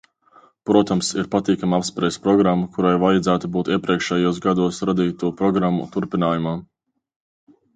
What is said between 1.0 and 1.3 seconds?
ir